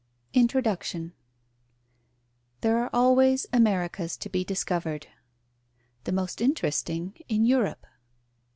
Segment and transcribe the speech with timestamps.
[0.33, 1.13] INTRODUCTION
[2.61, 5.05] There are always Americas to be discovered:
[6.05, 7.85] the most interesting in Europe.